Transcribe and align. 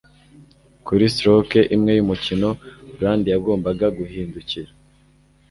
Kuri 0.85 1.03
stroke 1.13 1.59
imwe 1.75 1.91
yumukino 1.97 2.49
Brad 2.95 3.21
yagombaga 3.33 3.85
guhindukira 3.97 4.71